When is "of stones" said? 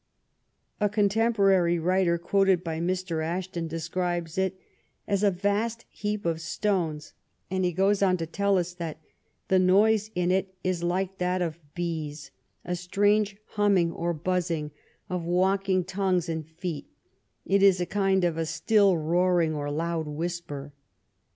6.25-7.13